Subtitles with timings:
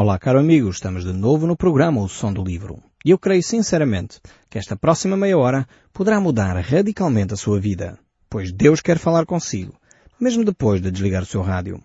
[0.00, 2.80] Olá, caro amigo, estamos de novo no programa O Som do Livro.
[3.04, 7.98] E eu creio sinceramente que esta próxima meia hora poderá mudar radicalmente a sua vida,
[8.30, 9.74] pois Deus quer falar consigo,
[10.20, 11.82] mesmo depois de desligar o seu rádio.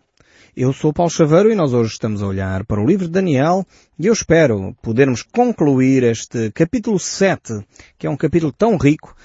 [0.55, 3.65] Eu sou Paulo Chaveiro e nós hoje estamos a olhar para o livro de Daniel
[3.97, 7.65] e eu espero podermos concluir este capítulo 7,
[7.97, 9.15] que é um capítulo tão rico,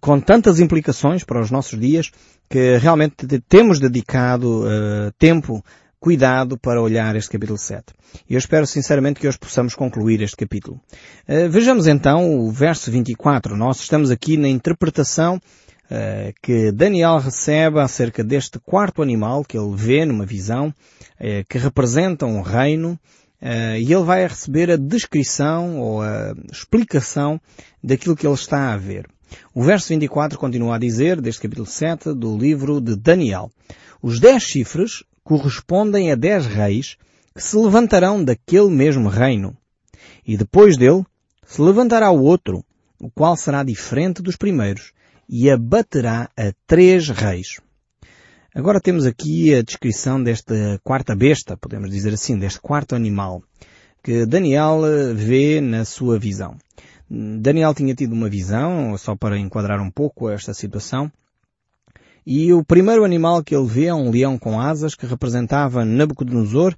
[0.00, 2.10] com tantas implicações para os nossos dias,
[2.48, 3.16] que realmente
[3.46, 5.62] temos dedicado uh, tempo
[6.00, 7.92] cuidado para olhar este capítulo 7.
[8.28, 10.80] E eu espero sinceramente que hoje possamos concluir este capítulo.
[11.28, 13.54] Uh, vejamos então o verso 24.
[13.54, 19.76] Nós estamos aqui na interpretação uh, que Daniel recebe acerca deste quarto animal que ele
[19.76, 22.98] vê numa visão, uh, que representa um reino,
[23.42, 27.40] e ele vai receber a descrição ou a explicação
[27.82, 29.08] daquilo que ele está a ver.
[29.54, 33.50] O verso 24 continua a dizer, deste capítulo 7 do livro de Daniel,
[34.02, 36.96] os dez chifres correspondem a dez reis
[37.34, 39.56] que se levantarão daquele mesmo reino.
[40.26, 41.04] E depois dele
[41.46, 42.64] se levantará o outro,
[43.00, 44.92] o qual será diferente dos primeiros,
[45.28, 47.60] e abaterá a três reis.
[48.54, 53.42] Agora temos aqui a descrição desta quarta besta, podemos dizer assim, deste quarto animal,
[54.02, 54.80] que Daniel
[55.14, 56.56] vê na sua visão.
[57.08, 61.10] Daniel tinha tido uma visão, só para enquadrar um pouco esta situação,
[62.26, 66.74] e o primeiro animal que ele vê é um leão com asas que representava Nabucodonosor,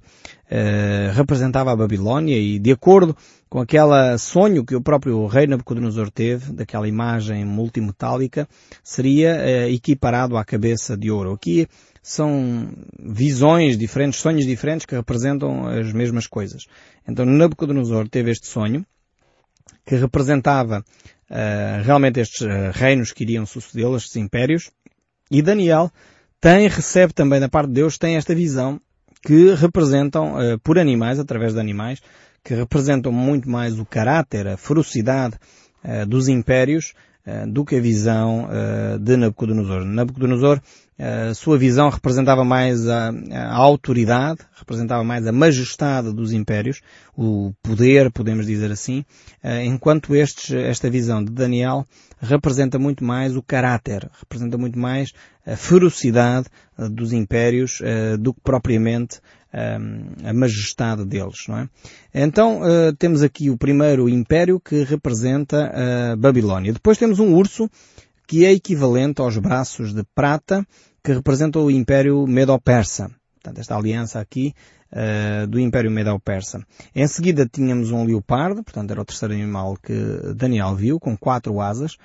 [0.49, 3.15] eh, representava a Babilónia e de acordo
[3.49, 8.47] com aquele sonho que o próprio rei Nabucodonosor teve, daquela imagem multimetálica,
[8.83, 11.33] seria eh, equiparado à cabeça de ouro.
[11.33, 11.67] Aqui
[12.01, 12.69] são
[12.99, 16.65] visões diferentes, sonhos diferentes que representam as mesmas coisas.
[17.07, 18.85] Então Nabucodonosor teve este sonho,
[19.85, 20.83] que representava
[21.29, 24.71] uh, realmente estes uh, reinos que iriam sucedê-lo, estes impérios,
[25.29, 25.91] e Daniel
[26.39, 28.79] tem, recebe também da parte de Deus, tem esta visão
[29.25, 32.01] que representam, uh, por animais, através de animais,
[32.43, 35.35] que representam muito mais o caráter, a ferocidade
[35.83, 36.93] uh, dos impérios
[37.25, 38.49] uh, do que a visão
[38.99, 39.85] de Nabucodonosor.
[39.85, 40.61] Nabucodonosor
[40.97, 46.81] a sua visão representava mais a, a, autoridade, representava mais a majestade dos impérios,
[47.17, 49.03] o poder, podemos dizer assim,
[49.63, 51.85] enquanto estes, esta visão de Daniel
[52.21, 55.11] representa muito mais o caráter, representa muito mais
[55.45, 56.47] a ferocidade
[56.91, 57.81] dos impérios
[58.19, 59.19] do que propriamente
[60.23, 61.69] a majestade deles, não é?
[62.13, 62.61] Então
[62.97, 65.71] temos aqui o primeiro império que representa
[66.11, 66.73] a Babilónia.
[66.73, 67.69] Depois temos um urso
[68.27, 70.65] que é equivalente aos braços de prata
[71.03, 73.11] que representam o Império Medo-Persa.
[73.35, 74.53] Portanto, esta aliança aqui
[74.93, 76.65] uh, do Império Medo-Persa.
[76.95, 79.93] Em seguida tínhamos um leopardo, portanto era o terceiro animal que
[80.35, 81.95] Daniel viu, com quatro asas,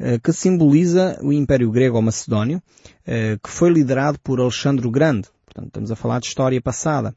[0.00, 4.90] uh, que simboliza o Império Grego ou Macedónio, uh, que foi liderado por Alexandre o
[4.90, 5.28] Grande.
[5.44, 7.14] Portanto, estamos a falar de história passada.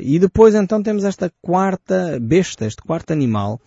[0.00, 3.60] e depois então temos esta quarta besta, este quarto animal,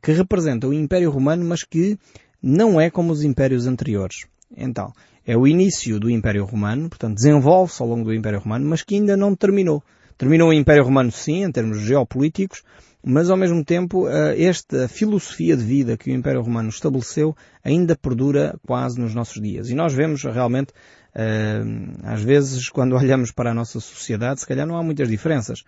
[0.00, 1.98] que representa o Império Romano, mas que
[2.42, 4.26] não é como os impérios anteriores.
[4.56, 4.92] Então,
[5.26, 8.94] é o início do Império Romano, portanto desenvolve-se ao longo do Império Romano, mas que
[8.94, 9.82] ainda não terminou.
[10.16, 12.62] Terminou o Império Romano sim, em termos geopolíticos,
[13.04, 17.94] mas ao mesmo tempo eh, esta filosofia de vida que o Império Romano estabeleceu ainda
[17.96, 19.68] perdura quase nos nossos dias.
[19.68, 20.72] E nós vemos realmente,
[21.14, 21.62] eh,
[22.02, 25.62] às vezes, quando olhamos para a nossa sociedade, se calhar não há muitas diferenças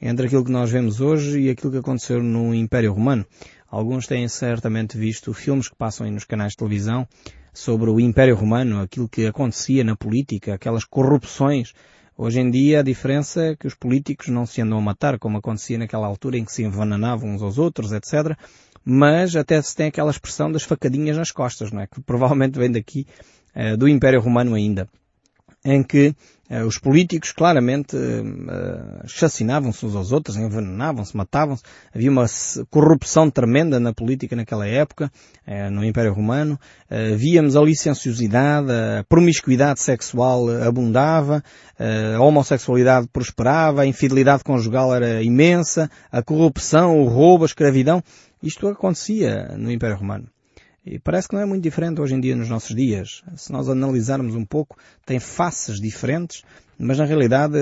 [0.00, 3.26] entre aquilo que nós vemos hoje e aquilo que aconteceu no Império Romano.
[3.70, 7.06] Alguns têm certamente visto filmes que passam nos canais de televisão
[7.52, 11.72] sobre o Império Romano, aquilo que acontecia na política, aquelas corrupções.
[12.16, 15.38] Hoje em dia a diferença é que os políticos não se andam a matar como
[15.38, 18.36] acontecia naquela altura em que se envenenavam uns aos outros, etc.
[18.84, 21.86] Mas até se tem aquela expressão das facadinhas nas costas, não é?
[21.86, 23.06] Que provavelmente vem daqui
[23.54, 24.88] uh, do Império Romano ainda.
[25.64, 26.14] Em que eh,
[26.66, 27.96] os políticos claramente
[29.06, 31.62] chacinavam-se uns aos outros, envenenavam-se, matavam-se.
[31.94, 32.26] Havia uma
[32.68, 35.12] corrupção tremenda na política naquela época,
[35.70, 36.58] no Império Romano.
[37.16, 41.42] Víamos a licenciosidade, a promiscuidade sexual abundava,
[41.78, 48.02] a homossexualidade prosperava, a infidelidade conjugal era imensa, a corrupção, o roubo, a escravidão.
[48.42, 50.26] Isto acontecia no Império Romano.
[50.84, 53.22] E parece que não é muito diferente hoje em dia nos nossos dias.
[53.36, 56.42] Se nós analisarmos um pouco, tem faces diferentes,
[56.78, 57.58] mas na realidade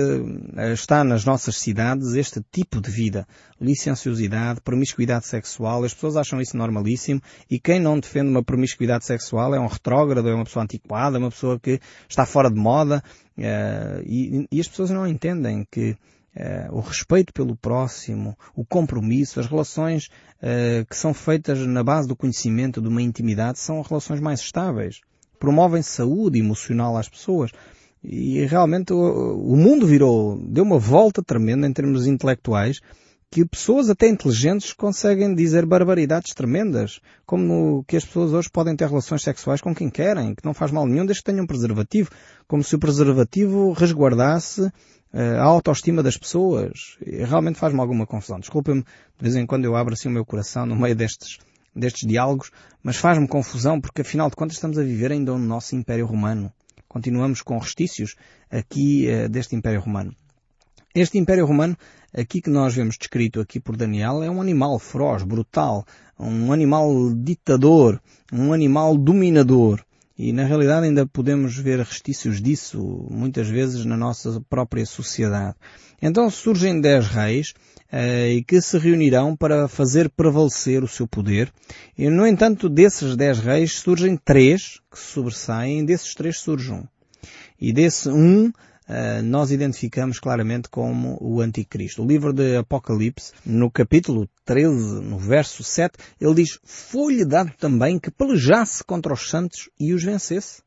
[0.55, 3.27] eh, está nas nossas cidades este tipo de vida.
[3.59, 7.21] Licenciosidade, promiscuidade sexual, as pessoas acham isso normalíssimo
[7.51, 11.19] e quem não defende uma promiscuidade sexual é um retrógrado, é uma pessoa antiquada, é
[11.19, 13.03] uma pessoa que está fora de moda
[13.37, 15.97] eh, e, e as pessoas não entendem que
[16.35, 22.07] Uh, o respeito pelo próximo, o compromisso, as relações uh, que são feitas na base
[22.07, 25.01] do conhecimento, de uma intimidade, são relações mais estáveis.
[25.39, 27.51] Promovem saúde emocional às pessoas.
[28.03, 32.79] E realmente o, o mundo virou, deu uma volta tremenda em termos intelectuais,
[33.31, 38.87] que pessoas até inteligentes conseguem dizer barbaridades tremendas, como que as pessoas hoje podem ter
[38.87, 42.09] relações sexuais com quem querem, que não faz mal nenhum desde que tenham um preservativo,
[42.47, 44.71] como se o preservativo resguardasse uh,
[45.39, 46.97] a autoestima das pessoas.
[47.05, 48.39] E realmente faz-me alguma confusão.
[48.39, 51.37] Desculpem-me, de vez em quando eu abro assim o meu coração no meio destes,
[51.75, 52.49] destes diálogos,
[52.81, 56.51] mas faz-me confusão porque afinal de contas estamos a viver ainda no nosso Império Romano.
[56.87, 58.15] Continuamos com restícios
[58.49, 60.15] aqui uh, deste Império Romano.
[60.95, 61.77] Este Império Romano,
[62.13, 65.85] aqui que nós vemos descrito aqui por Daniel, é um animal feroz, brutal,
[66.19, 68.01] um animal ditador,
[68.31, 69.83] um animal dominador.
[70.17, 75.55] E na realidade ainda podemos ver restícios disso muitas vezes na nossa própria sociedade.
[76.01, 77.53] Então surgem dez reis
[77.89, 81.49] eh, que se reunirão para fazer prevalecer o seu poder.
[81.97, 86.83] E no entanto desses dez reis surgem três que sobressaem, desses três surge um.
[87.59, 88.51] E desse um
[89.23, 92.03] nós identificamos claramente como o anticristo.
[92.03, 97.99] O livro de Apocalipse, no capítulo 13, no verso 7, ele diz, foi-lhe dado também
[97.99, 100.63] que pelejasse contra os santos e os vencesse.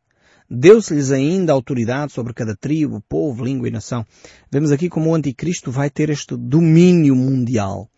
[0.48, 4.06] Deu-se-lhes ainda autoridade sobre cada tribo, povo, língua e nação.
[4.50, 7.88] Vemos aqui como o anticristo vai ter este domínio mundial.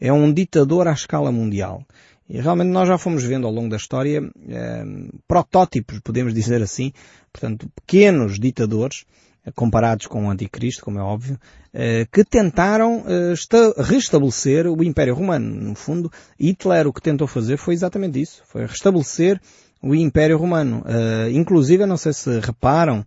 [0.00, 1.84] É um ditador à escala mundial.
[2.28, 4.84] E realmente nós já fomos vendo ao longo da história eh,
[5.28, 6.92] protótipos, podemos dizer assim,
[7.32, 9.04] portanto, pequenos ditadores,
[9.54, 11.38] comparados com o Anticristo, como é óbvio,
[11.72, 13.34] eh, que tentaram eh,
[13.78, 15.54] restabelecer o Império Romano.
[15.54, 19.40] No fundo, Hitler o que tentou fazer foi exatamente isso, foi restabelecer
[19.82, 20.82] o Império Romano.
[20.86, 23.04] Eh, inclusive, não sei se reparam,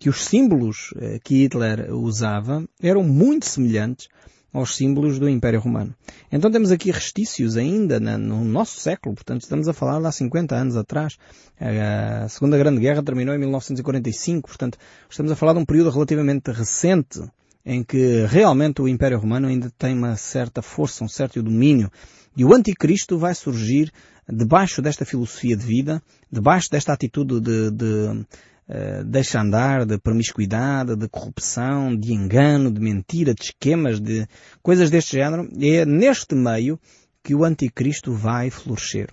[0.00, 0.92] que os símbolos
[1.22, 4.08] que Hitler usava eram muito semelhantes
[4.54, 5.92] aos símbolos do Império Romano.
[6.30, 10.76] Então temos aqui restícios ainda no nosso século, portanto estamos a falar há 50 anos
[10.76, 11.16] atrás.
[11.60, 14.78] A Segunda Grande Guerra terminou em 1945, portanto
[15.10, 17.20] estamos a falar de um período relativamente recente
[17.66, 21.90] em que realmente o Império Romano ainda tem uma certa força, um certo domínio.
[22.36, 23.90] E o Anticristo vai surgir
[24.28, 28.24] debaixo desta filosofia de vida, debaixo desta atitude de, de
[28.68, 34.26] uh, deixa andar, de promiscuidade, de corrupção, de engano, de mentira, de esquemas, de
[34.62, 35.48] coisas deste género.
[35.60, 36.78] É neste meio
[37.22, 39.08] que o anticristo vai florescer.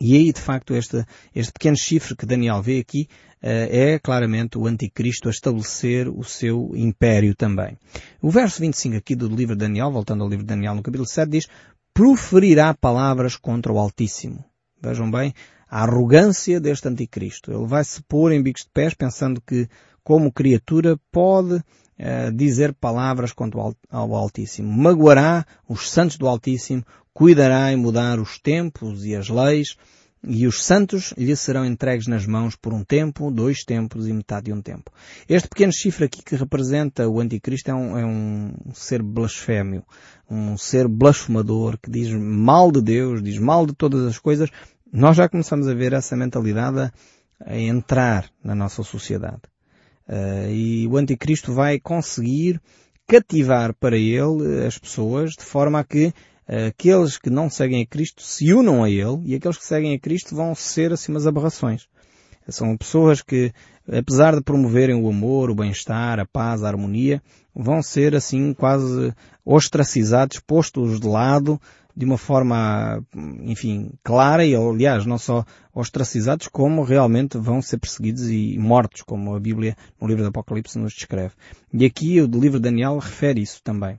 [0.00, 3.06] E aí, de facto, este, este pequeno chifre que Daniel vê aqui
[3.42, 7.76] uh, é claramente o anticristo a estabelecer o seu império também.
[8.20, 11.06] O verso 25 aqui do livro de Daniel, voltando ao livro de Daniel no capítulo
[11.06, 11.48] 7, diz
[11.92, 14.44] proferirá palavras contra o Altíssimo.
[14.80, 15.34] Vejam bem,
[15.68, 17.52] a arrogância deste anticristo.
[17.52, 19.68] Ele vai se pôr em bicos de pés pensando que,
[20.02, 24.72] como criatura, pode uh, dizer palavras contra o ao Altíssimo.
[24.72, 29.76] Magoará os santos do Altíssimo, cuidará em mudar os tempos e as leis,
[30.22, 34.46] e os santos lhe serão entregues nas mãos por um tempo, dois tempos e metade
[34.46, 34.90] de um tempo.
[35.28, 39.82] Este pequeno chifre aqui que representa o anticristo é um, é um ser blasfémio,
[40.30, 44.50] um ser blasfemador que diz mal de Deus, diz mal de todas as coisas,
[44.92, 46.92] nós já começamos a ver essa mentalidade
[47.40, 49.42] a, entrar na nossa sociedade.
[50.06, 52.60] Uh, e o anticristo vai conseguir
[53.06, 56.12] cativar para ele as pessoas de forma a que
[56.50, 60.00] aqueles que não seguem a Cristo se unam a ele e aqueles que seguem a
[60.00, 61.86] Cristo vão ser assim umas aberrações.
[62.48, 63.52] São pessoas que,
[63.86, 67.22] apesar de promoverem o amor, o bem-estar, a paz, a harmonia,
[67.54, 69.14] vão ser assim quase
[69.44, 71.60] ostracizados, postos de lado,
[71.96, 73.04] de uma forma,
[73.42, 79.34] enfim, clara e, aliás, não só ostracizados, como realmente vão ser perseguidos e mortos, como
[79.34, 81.34] a Bíblia no livro do Apocalipse nos descreve.
[81.72, 83.98] E aqui o livro de Daniel refere isso também.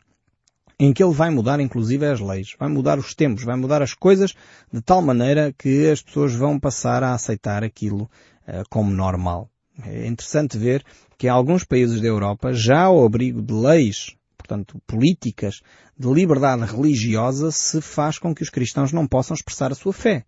[0.84, 3.94] Em que ele vai mudar, inclusive, as leis, vai mudar os tempos, vai mudar as
[3.94, 4.34] coisas
[4.74, 8.10] de tal maneira que as pessoas vão passar a aceitar aquilo
[8.48, 9.48] uh, como normal.
[9.86, 10.84] É interessante ver
[11.20, 14.16] que alguns países da Europa, já ao abrigo de leis
[14.52, 15.62] portanto, políticas
[15.96, 20.26] de liberdade religiosa se faz com que os cristãos não possam expressar a sua fé.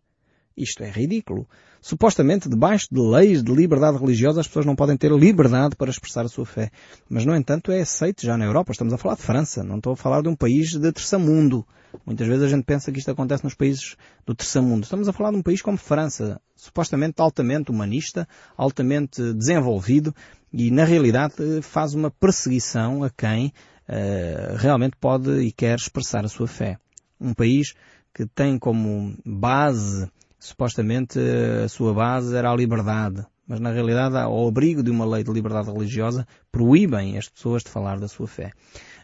[0.55, 1.47] Isto é ridículo.
[1.83, 6.23] Supostamente, debaixo de leis de liberdade religiosa, as pessoas não podem ter liberdade para expressar
[6.23, 6.71] a sua fé.
[7.09, 8.71] Mas, no entanto, é aceito já na Europa.
[8.71, 9.65] Estamos a falar de França.
[9.65, 11.67] Não estou a falar de um país de terceiro mundo.
[12.05, 14.83] Muitas vezes a gente pensa que isto acontece nos países do terceiro mundo.
[14.85, 18.25] Estamos a falar de um país como França, supostamente altamente humanista,
[18.55, 20.15] altamente desenvolvido,
[20.53, 23.47] e na realidade faz uma perseguição a quem
[23.89, 26.77] uh, realmente pode e quer expressar a sua fé.
[27.19, 27.73] Um país
[28.13, 30.09] que tem como base,
[30.43, 31.17] supostamente
[31.63, 35.31] a sua base era a liberdade, mas na realidade, ao abrigo de uma lei de
[35.31, 38.51] liberdade religiosa, proíbem as pessoas de falar da sua fé.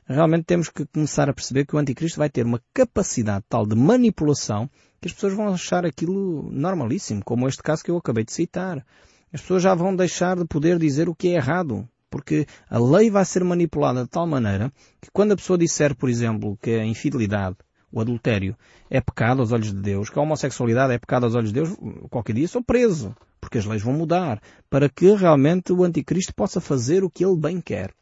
[0.05, 3.75] Realmente temos que começar a perceber que o anticristo vai ter uma capacidade tal de
[3.75, 4.69] manipulação
[4.99, 8.85] que as pessoas vão achar aquilo normalíssimo, como este caso que eu acabei de citar.
[9.31, 11.87] as pessoas já vão deixar de poder dizer o que é errado.
[12.09, 16.09] Porque a lei vai ser manipulada de tal maneira que quando a pessoa disser, por
[16.09, 17.55] exemplo, que a infidelidade,
[17.91, 18.55] o adultério,
[18.89, 21.75] é pecado aos olhos de Deus, que a homossexualidade é pecado aos olhos de Deus,
[22.09, 23.15] qualquer dia sou preso.
[23.41, 24.41] Porque as leis vão mudar.
[24.69, 27.93] Para que realmente o anticristo possa fazer o que ele bem quer.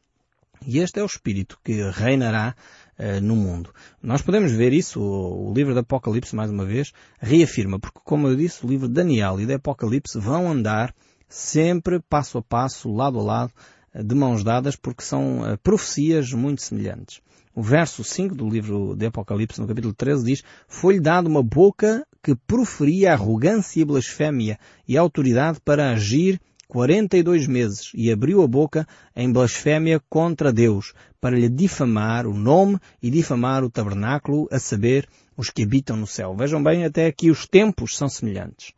[0.65, 2.55] E este é o espírito que reinará
[2.97, 3.71] uh, no mundo.
[4.01, 8.27] Nós podemos ver isso, o, o, livro do Apocalipse, mais uma vez, reafirma, porque como
[8.27, 10.93] eu disse, o livro de Daniel e do Apocalipse vão andar
[11.29, 13.53] sempre passo a passo, lado a lado,
[13.93, 17.21] de mãos dadas, porque são uh, profecias muito semelhantes.
[17.57, 22.05] O verso 5 do livro de Apocalipse, no capítulo 13, diz Foi-lhe dado uma boca
[22.21, 28.87] que proferia arrogância e blasfémia e autoridade para agir 42 meses e abriu a boca
[29.15, 35.09] em blasfémia contra Deus, para lhe difamar o nome e difamar o tabernáculo, a saber,
[35.35, 36.35] os que habitam no céu.
[36.35, 38.71] Vejam bem, até aqui os tempos são semelhantes.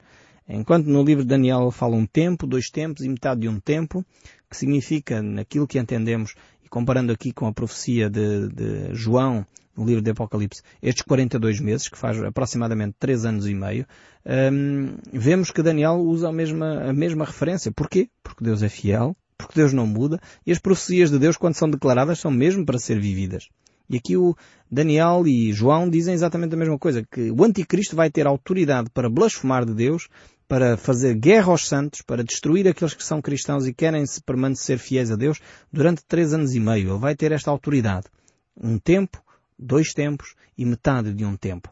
[0.48, 4.05] Enquanto no livro de Daniel fala um tempo, dois tempos e metade de um tempo,
[4.50, 6.33] que significa, naquilo que entendemos,
[6.69, 9.45] comparando aqui com a profecia de, de João,
[9.75, 13.85] no livro de Apocalipse, estes 42 meses, que faz aproximadamente 3 anos e meio,
[14.25, 17.71] hum, vemos que Daniel usa a mesma, a mesma referência.
[17.71, 18.09] Porquê?
[18.21, 21.69] Porque Deus é fiel, porque Deus não muda, e as profecias de Deus, quando são
[21.69, 23.47] declaradas, são mesmo para ser vividas.
[23.89, 24.35] E aqui o
[24.69, 29.09] Daniel e João dizem exatamente a mesma coisa, que o anticristo vai ter autoridade para
[29.09, 30.09] blasfemar de Deus,
[30.49, 34.79] para fazer guerra aos santos, para destruir aqueles que são cristãos e querem se permanecer
[34.79, 35.39] fiéis a Deus
[35.71, 36.89] durante três anos e meio.
[36.89, 38.07] Ele vai ter esta autoridade.
[38.59, 39.23] Um tempo
[39.59, 41.69] dois tempos e metade de um tempo.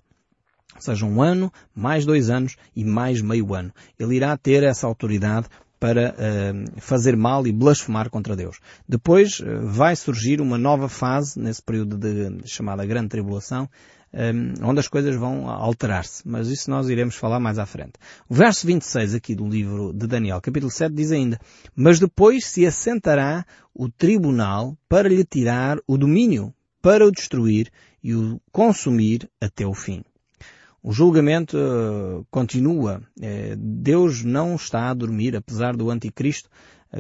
[0.76, 3.74] Ou seja, um ano, mais dois anos e mais meio ano.
[3.98, 5.48] Ele irá ter essa autoridade
[5.80, 8.60] para uh, fazer mal e blasfemar contra Deus.
[8.88, 13.70] Depois uh, vai surgir uma nova fase, nesse período de, de chamada Grande Tribulação,
[14.14, 16.28] um, onde as coisas vão alterar-se.
[16.28, 17.94] Mas isso nós iremos falar mais à frente.
[18.28, 21.40] O verso 26 aqui do livro de Daniel, capítulo 7, diz ainda,
[21.76, 27.70] Mas depois se assentará o tribunal para lhe tirar o domínio para o destruir
[28.04, 30.04] e o consumir até o fim.
[30.88, 33.02] O julgamento uh, continua.
[33.20, 36.50] Uh, Deus não está a dormir, apesar do anticristo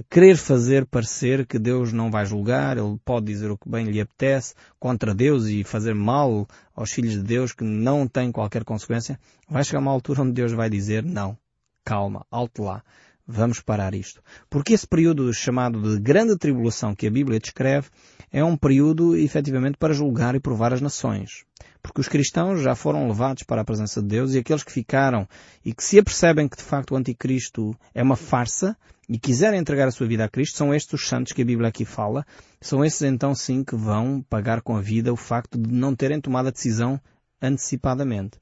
[0.09, 4.01] querer fazer parecer que Deus não vai julgar, ele pode dizer o que bem lhe
[4.01, 9.17] apetece contra Deus e fazer mal aos filhos de Deus que não tem qualquer consequência.
[9.49, 11.37] Vai chegar uma altura onde Deus vai dizer não,
[11.85, 12.83] calma, alto lá.
[13.25, 14.21] Vamos parar isto.
[14.49, 17.87] Porque esse período chamado de grande tribulação que a Bíblia descreve
[18.33, 21.45] é um período efetivamente para julgar e provar as nações.
[21.87, 25.27] Porque os cristãos já foram levados para a presença de Deus e aqueles que ficaram
[25.63, 28.75] e que se apercebem que de facto o anticristo é uma farsa
[29.09, 31.69] e quiserem entregar a sua vida a Cristo, são estes os santos que a Bíblia
[31.69, 32.25] aqui fala,
[32.59, 36.19] são esses então sim que vão pagar com a vida o facto de não terem
[36.19, 36.99] tomado a decisão
[37.41, 38.37] antecipadamente.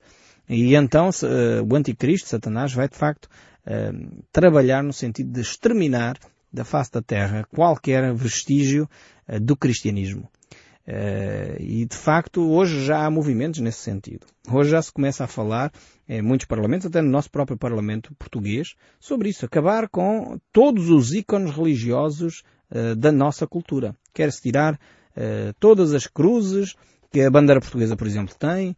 [0.49, 6.17] E então uh, o anticristo, Satanás, vai de facto uh, trabalhar no sentido de exterminar
[6.51, 8.89] da face da terra qualquer vestígio
[9.27, 10.27] uh, do cristianismo.
[10.87, 14.27] Uh, e de facto hoje já há movimentos nesse sentido.
[14.51, 15.71] Hoje já se começa a falar
[16.07, 21.11] em muitos parlamentos, até no nosso próprio parlamento português, sobre isso, acabar com todos os
[21.11, 23.95] ícones religiosos uh, da nossa cultura.
[24.13, 26.75] Quer-se tirar uh, todas as cruzes,
[27.11, 28.75] que a bandeira portuguesa, por exemplo, tem.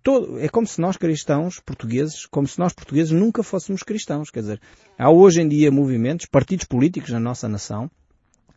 [0.00, 4.30] Todo, é como se nós cristãos portugueses, como se nós portugueses nunca fôssemos cristãos.
[4.30, 4.60] Quer dizer,
[4.96, 7.90] há hoje em dia movimentos, partidos políticos na nossa nação,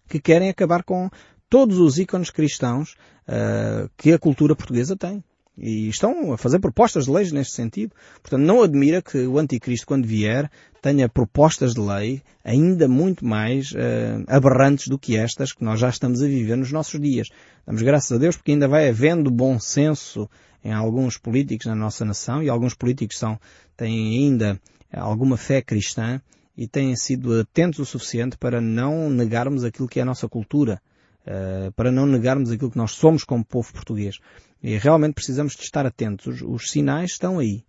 [0.08, 1.10] que querem acabar com
[1.54, 2.96] todos os ícones cristãos
[3.28, 5.24] uh, que a cultura portuguesa tem.
[5.56, 7.94] E estão a fazer propostas de leis neste sentido.
[8.24, 10.50] Portanto, não admira que o anticristo, quando vier,
[10.82, 15.90] tenha propostas de lei ainda muito mais uh, aberrantes do que estas que nós já
[15.90, 17.28] estamos a viver nos nossos dias.
[17.68, 20.28] Damos graças a Deus porque ainda vai havendo bom senso
[20.64, 23.40] em alguns políticos na nossa nação e alguns políticos são,
[23.78, 24.60] têm ainda
[24.92, 26.20] alguma fé cristã
[26.58, 30.82] e têm sido atentos o suficiente para não negarmos aquilo que é a nossa cultura,
[31.28, 34.20] uh, para não negarmos aquilo que nós somos como povo português.
[34.62, 36.28] E realmente precisamos de estar atentos.
[36.28, 37.64] Os, os sinais estão aí.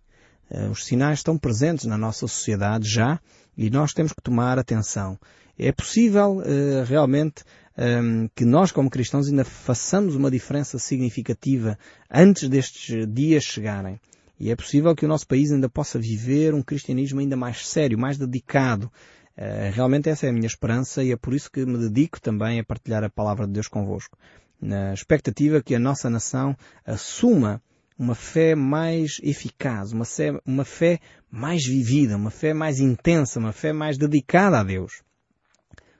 [0.49, 3.19] Uh, os sinais estão presentes na nossa sociedade já
[3.57, 5.17] e nós temos que tomar atenção.
[5.57, 7.43] É possível uh, realmente
[7.77, 11.77] um, ehm, que nós como cristãos ainda façamos uma diferença significativa
[12.11, 13.99] antes destes dias chegarem.
[14.39, 17.97] E é possível que o nosso país ainda possa viver um cristianismo ainda mais sério,
[17.97, 18.91] mais dedicado.
[19.37, 22.59] Uh, realmente essa é a minha esperança e é por isso que me dedico também
[22.59, 24.17] a partilhar a palavra de Deus convosco
[24.61, 27.61] na expectativa que a nossa nação assuma
[27.97, 30.99] uma fé mais eficaz, uma fé, uma fé
[31.31, 35.01] mais vivida, uma fé mais intensa, uma fé mais dedicada a Deus.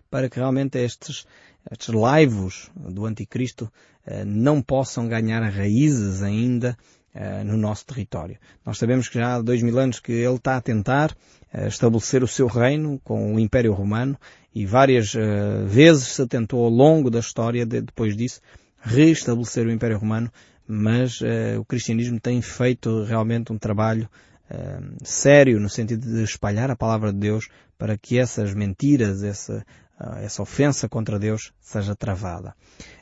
[0.10, 1.26] Para que realmente estes,
[1.72, 3.72] estes laivos do anticristo
[4.06, 6.78] eh, não possam ganhar raízes ainda
[7.46, 8.38] no nosso território.
[8.66, 11.16] Nós sabemos que já há dois mil anos que ele está a tentar
[11.68, 14.18] estabelecer o seu reino com o Império Romano
[14.54, 15.14] e várias
[15.66, 18.42] vezes se tentou ao longo da história, de, depois disso,
[18.82, 20.30] restabelecer o Império Romano,
[20.68, 21.22] mas
[21.58, 24.10] o cristianismo tem feito realmente um trabalho
[25.04, 29.85] sério no sentido de espalhar a palavra de Deus para que essas mentiras, essa, uh,
[30.18, 32.54] essa ofensa contra Deus seja travada.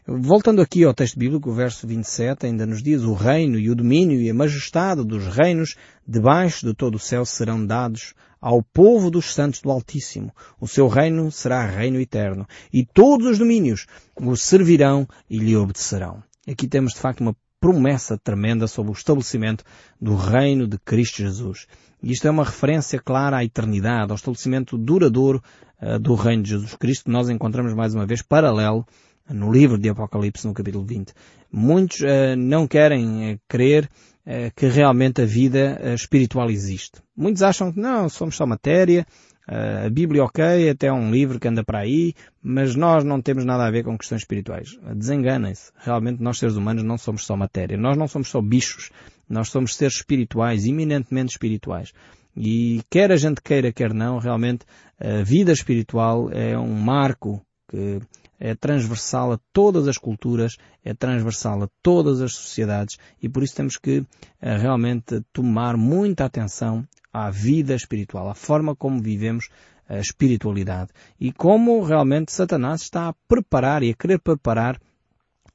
[0.05, 3.75] Voltando aqui ao texto bíblico, o verso 27 ainda nos diz o reino e o
[3.75, 5.75] domínio e a majestade dos reinos
[6.07, 10.31] debaixo de todo o céu serão dados ao povo dos santos do Altíssimo.
[10.59, 16.21] O seu reino será reino eterno e todos os domínios o servirão e lhe obedecerão.
[16.47, 19.63] Aqui temos de facto uma promessa tremenda sobre o estabelecimento
[19.99, 21.65] do reino de Cristo Jesus.
[22.03, 25.41] E isto é uma referência clara à eternidade, ao estabelecimento duradouro
[25.81, 28.85] uh, do reino de Jesus Cristo, que nós encontramos mais uma vez paralelo
[29.29, 31.13] no livro de Apocalipse, no capítulo 20.
[31.49, 33.89] Muitos uh, não querem uh, crer
[34.55, 37.01] que realmente a vida espiritual existe.
[37.15, 39.05] Muitos acham que não, somos só matéria,
[39.47, 43.43] a Bíblia ok, até é um livro que anda para aí, mas nós não temos
[43.43, 44.77] nada a ver com questões espirituais.
[44.95, 45.71] Desenganem-se.
[45.77, 47.77] Realmente nós seres humanos não somos só matéria.
[47.77, 48.89] Nós não somos só bichos.
[49.27, 51.91] Nós somos seres espirituais, eminentemente espirituais.
[52.35, 54.65] E quer a gente queira, quer não, realmente
[54.99, 57.99] a vida espiritual é um marco que
[58.43, 63.55] é transversal a todas as culturas, é transversal a todas as sociedades e por isso
[63.55, 64.05] temos que
[64.41, 69.47] eh, realmente tomar muita atenção à vida espiritual, à forma como vivemos
[69.87, 74.77] a espiritualidade e como realmente Satanás está a preparar e a querer preparar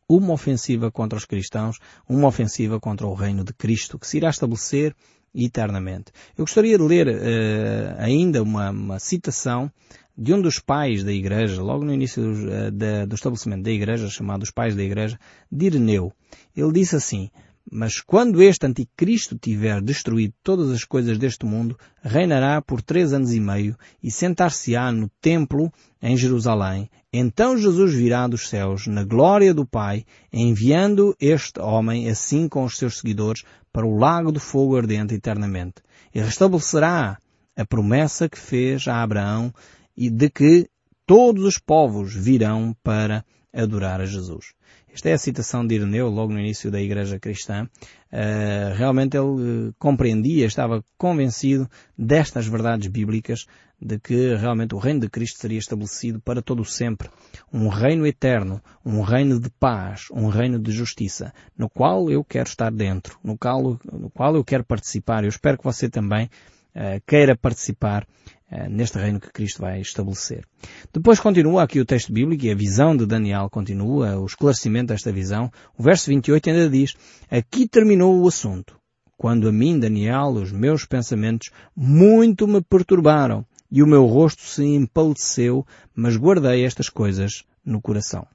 [0.09, 1.79] uma ofensiva contra os cristãos,
[2.09, 4.97] uma ofensiva contra o reino de Cristo, que se irá estabelecer
[5.35, 6.11] eternamente.
[6.39, 9.71] Eu gostaria de ler uh, ainda uma, uma, citação
[10.19, 14.09] de um dos pais da igreja, logo no início do, da, do estabelecimento da igreja,
[14.09, 15.17] chamado os pais da igreja,
[15.51, 16.13] de Ireneu.
[16.57, 17.31] Ele disse assim,
[17.71, 23.33] mas quando este anticristo tiver destruído todas as coisas deste mundo, reinará por três anos
[23.33, 25.71] e meio e sentar-se-á no templo
[26.03, 26.91] em Jerusalém.
[27.13, 32.77] Então Jesus virá dos céus na glória do Pai, enviando este homem assim com os
[32.77, 35.83] seus seguidores para o lago do fogo ardente eternamente.
[36.13, 37.19] E restabelecerá
[37.55, 39.53] a promessa que fez a Abraão
[39.99, 40.71] e de que
[41.05, 44.55] todos os povos virão para adorar a Jesus.
[44.93, 47.69] Esta é a citação de Ireneu, logo no início da Igreja Cristã.
[48.13, 49.27] Uh, realmente ele
[49.69, 53.47] uh, compreendia, estava convencido destas verdades bíblicas,
[53.81, 57.11] de que realmente o reino de Cristo seria estabelecido para todo o sempre.
[57.53, 62.49] Um reino eterno, um reino de paz, um reino de justiça, no qual eu quero
[62.49, 65.25] estar dentro, no qual, no qual eu quero participar.
[65.25, 66.27] Eu espero que você também
[66.75, 68.38] uh, queira participar eh,
[68.71, 70.45] neste reino que Cristo vai estabelecer.
[70.93, 75.13] Depois continua aqui o texto bíblico e a visão de Daniel continua, o esclarecimento desta
[75.13, 75.51] visão.
[75.77, 76.95] O verso 28 ainda diz,
[77.31, 78.79] aqui terminou o assunto.
[79.17, 84.65] Quando a mim, Daniel, os meus pensamentos muito me perturbaram e o meu rosto se
[84.65, 88.27] empalideceu, mas guardei estas coisas no coração.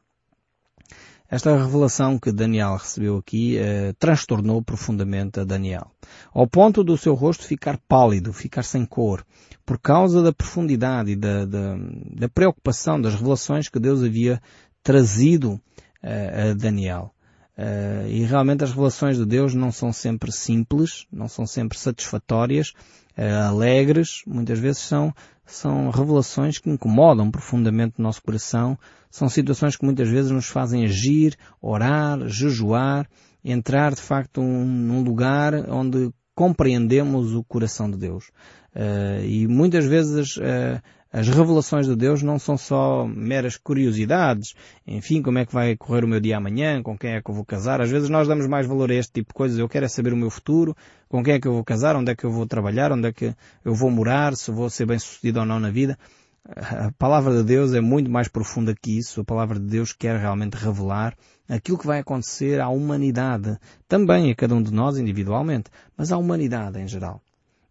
[1.34, 5.89] Esta revelação que Daniel recebeu aqui eh, transtornou profundamente a Daniel,
[6.32, 9.26] ao ponto do seu rosto ficar pálido, ficar sem cor,
[9.65, 11.76] por causa da profundidade e da, da,
[12.15, 14.39] da preocupação das revelações que Deus havia
[14.84, 15.60] trazido
[16.04, 17.12] eh, a Daniel.
[17.58, 22.74] Uh, e realmente as revelações de Deus não são sempre simples, não são sempre satisfatórias,
[23.17, 25.13] alegres, muitas vezes são,
[25.45, 28.78] são revelações que incomodam profundamente o nosso coração,
[29.10, 33.08] são situações que muitas vezes nos fazem agir, orar, jejuar,
[33.43, 38.32] entrar de facto um, num lugar onde compreendemos o coração de Deus.
[38.75, 40.81] Uh, e muitas vezes uh,
[41.12, 44.55] as revelações de Deus não são só meras curiosidades.
[44.88, 46.81] Enfim, como é que vai correr o meu dia amanhã?
[46.81, 47.81] Com quem é que eu vou casar?
[47.81, 49.59] Às vezes nós damos mais valor a este tipo de coisas.
[49.59, 50.75] Eu quero é saber o meu futuro,
[51.07, 53.13] com quem é que eu vou casar, onde é que eu vou trabalhar, onde é
[53.13, 55.99] que eu vou morar, se vou ser bem sucedido ou não na vida.
[56.45, 59.21] A palavra de Deus é muito mais profunda que isso.
[59.21, 61.15] A palavra de Deus quer realmente revelar
[61.47, 63.57] aquilo que vai acontecer à humanidade,
[63.88, 67.21] também a cada um de nós individualmente, mas à humanidade em geral.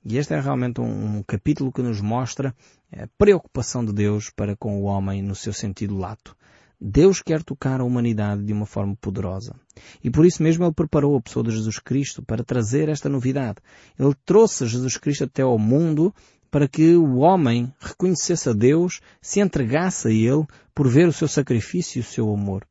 [0.05, 2.55] E este é realmente um, um capítulo que nos mostra
[2.93, 6.37] a preocupação de Deus para com o homem no seu sentido lato.
[6.81, 9.55] Deus quer tocar a humanidade de uma forma poderosa.
[10.03, 13.59] E por isso mesmo Ele preparou a pessoa de Jesus Cristo para trazer esta novidade.
[13.97, 16.13] Ele trouxe Jesus Cristo até ao mundo
[16.51, 21.29] para que o homem reconhecesse a Deus, se entregasse a Ele por ver o seu
[21.29, 22.67] sacrifício e o seu amor.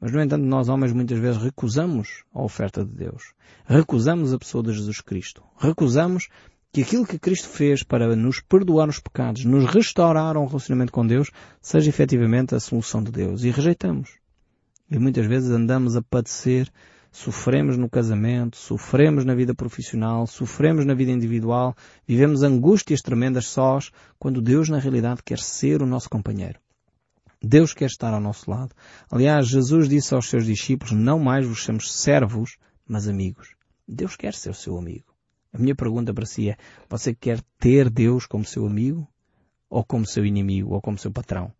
[0.00, 3.32] Mas, no entanto, nós homens muitas vezes recusamos a oferta de Deus.
[3.64, 5.42] Recusamos a pessoa de Jesus Cristo.
[5.56, 6.28] Recusamos
[6.72, 11.06] que aquilo que Cristo fez para nos perdoar os pecados, nos restaurar um relacionamento com
[11.06, 13.44] Deus, seja efetivamente a solução de Deus.
[13.44, 14.10] E rejeitamos.
[14.90, 16.70] E muitas vezes andamos a padecer
[17.16, 21.74] sofremos no casamento, sofremos na vida profissional, sofremos na vida individual,
[22.06, 26.60] vivemos angústias tremendas sós, quando Deus na realidade quer ser o nosso companheiro.
[27.42, 28.74] Deus quer estar ao nosso lado.
[29.10, 33.54] Aliás, Jesus disse aos seus discípulos, não mais vos chamamos servos, mas amigos.
[33.88, 35.15] Deus quer ser o seu amigo.
[35.52, 36.56] A minha pergunta para si é,
[36.88, 39.06] você quer ter Deus como seu amigo?
[39.68, 40.74] Ou como seu inimigo?
[40.74, 41.52] Ou como seu patrão?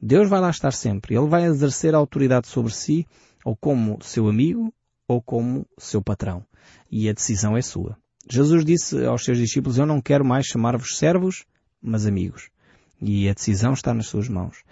[0.00, 1.14] Deus vai lá estar sempre.
[1.14, 3.06] Ele vai exercer a autoridade sobre si,
[3.44, 4.72] ou como seu amigo,
[5.06, 6.44] ou como seu patrão.
[6.90, 7.96] E a decisão é sua.
[8.28, 11.44] Jesus disse aos seus discípulos, eu não quero mais chamar-vos servos,
[11.80, 12.50] mas amigos.
[13.00, 14.62] E a decisão está nas suas mãos.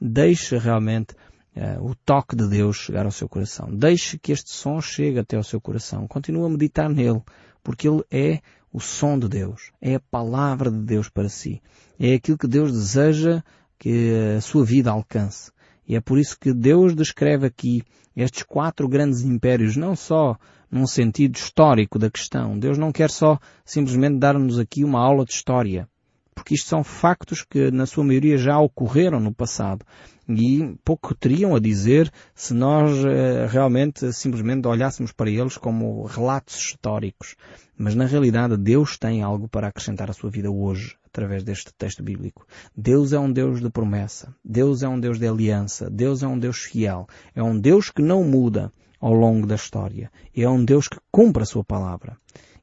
[0.00, 1.14] Deixe realmente
[1.54, 3.68] uh, o toque de Deus chegar ao seu coração.
[3.74, 6.06] Deixe que este som chegue até ao seu coração.
[6.08, 7.22] Continue a meditar nele,
[7.64, 8.40] porque ele é
[8.72, 9.72] o som de Deus.
[9.80, 11.60] É a palavra de Deus para si.
[11.98, 13.42] É aquilo que Deus deseja
[13.78, 15.50] que a sua vida alcance.
[15.86, 17.82] E é por isso que Deus descreve aqui
[18.16, 20.38] estes quatro grandes impérios, não só
[20.70, 22.58] num sentido histórico da questão.
[22.58, 25.88] Deus não quer só simplesmente dar-nos aqui uma aula de história,
[26.34, 29.84] porque isto são factos que na sua maioria já ocorreram no passado
[30.28, 36.56] e pouco teriam a dizer se nós eh, realmente simplesmente olhássemos para eles como relatos
[36.56, 37.36] históricos.
[37.76, 42.02] Mas na realidade Deus tem algo para acrescentar à sua vida hoje, através deste texto
[42.02, 42.46] bíblico.
[42.76, 44.34] Deus é um Deus de promessa.
[44.44, 45.90] Deus é um Deus de aliança.
[45.90, 47.06] Deus é um Deus fiel.
[47.34, 50.10] É um Deus que não muda ao longo da história.
[50.34, 52.16] É um Deus que cumpre a sua palavra.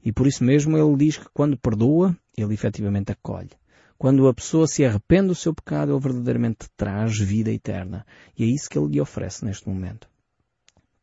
[0.04, 3.52] E por isso mesmo ele diz que quando perdoa, ele efetivamente acolhe.
[3.98, 8.06] Quando a pessoa se arrepende do seu pecado, ele verdadeiramente traz vida eterna.
[8.38, 10.10] E é isso que ele lhe oferece neste momento.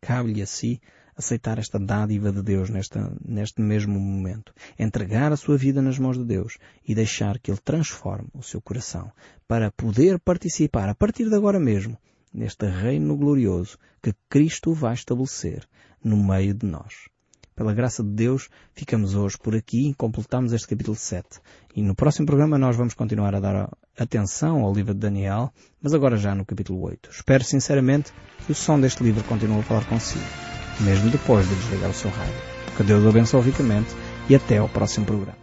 [0.00, 0.80] Cabe-lhe a si
[1.18, 4.54] aceitar esta dádiva de Deus neste mesmo momento.
[4.78, 8.60] Entregar a sua vida nas mãos de Deus e deixar que Ele transforme o seu
[8.60, 9.10] coração
[9.46, 11.98] para poder participar a partir de agora mesmo
[12.32, 15.68] neste reino glorioso que Cristo vai estabelecer
[16.02, 17.08] no meio de nós.
[17.58, 21.26] Pela graça de Deus, ficamos hoje por aqui e completamos este capítulo 7.
[21.74, 23.68] E no próximo programa nós vamos continuar a dar
[23.98, 27.10] atenção ao livro de Daniel, mas agora já no capítulo 8.
[27.10, 28.12] Espero sinceramente
[28.46, 30.24] que o som deste livro continue a falar consigo
[30.80, 32.40] mesmo depois de desligar o seu rádio.
[32.76, 33.92] Que Deus o abençoe ricamente
[34.28, 35.38] e até ao próximo programa.